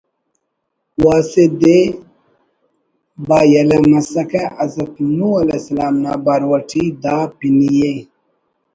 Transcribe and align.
و 1.01 1.05
اسہ 1.17 1.45
دے 1.61 1.79
با 3.27 3.39
یلہ 3.51 3.77
مسکہ 3.89 4.43
حضرت 4.57 4.93
نوح 5.17 5.35
ؑ 5.39 5.41
نا 6.03 6.11
بارو 6.23 6.49
اٹی 6.57 6.83
دا 7.03 7.15
پنی 7.37 7.69
ءِ 7.91 7.95